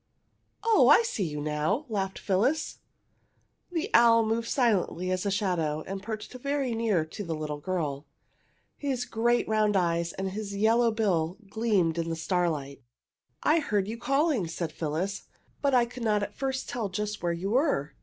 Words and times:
"Oh, 0.63 0.87
I 0.89 1.03
see 1.03 1.25
you 1.25 1.39
now!" 1.39 1.85
laughed 1.87 2.17
Phyllis. 2.17 2.79
The 3.71 3.91
owl 3.93 4.25
moved 4.25 4.47
silently 4.47 5.11
as 5.11 5.27
a 5.27 5.29
shadow 5.29 5.83
and 5.85 6.01
perched 6.01 6.33
very 6.33 6.73
near 6.73 7.05
to 7.05 7.23
the 7.23 7.35
little 7.35 7.59
girl. 7.59 8.07
His 8.77 9.05
great 9.05 9.47
round 9.47 9.77
eyes 9.77 10.11
and 10.13 10.31
his 10.31 10.55
yellow 10.55 10.89
bill 10.89 11.37
gleamed 11.51 11.99
in 11.99 12.09
the 12.09 12.15
starlight. 12.15 12.81
"I 13.43 13.59
heard 13.59 13.87
you 13.87 13.99
calling!" 13.99 14.47
said 14.47 14.71
Phyllis. 14.71 15.27
"But 15.61 15.75
I 15.75 15.85
could 15.85 16.03
not 16.03 16.23
at 16.23 16.35
first 16.35 16.67
tell 16.67 16.89
just 16.89 17.21
where 17.21 17.31
you 17.33 17.51
were. 17.51 17.93